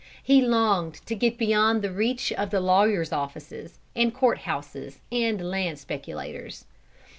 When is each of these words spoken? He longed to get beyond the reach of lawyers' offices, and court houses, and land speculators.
He 0.23 0.41
longed 0.41 0.95
to 1.05 1.13
get 1.13 1.37
beyond 1.37 1.83
the 1.83 1.91
reach 1.91 2.31
of 2.33 2.51
lawyers' 2.51 3.11
offices, 3.11 3.77
and 3.95 4.11
court 4.11 4.39
houses, 4.39 4.99
and 5.11 5.47
land 5.47 5.77
speculators. 5.77 6.65